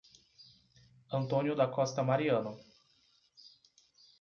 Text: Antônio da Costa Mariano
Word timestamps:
Antônio 1.13 1.55
da 1.55 1.67
Costa 1.67 2.01
Mariano 2.01 2.57